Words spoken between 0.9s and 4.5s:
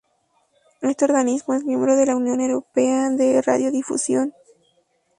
organismo es miembro de la Unión Europea de Radiodifusión.